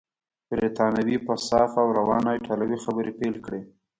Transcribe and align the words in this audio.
بریتانوي 0.49 1.17
په 1.27 1.33
صافه 1.47 1.79
او 1.83 1.89
روانه 1.99 2.29
ایټالوې 2.33 2.77
خبرې 2.85 3.11
پیل 3.19 3.35
کړې. 3.45 3.61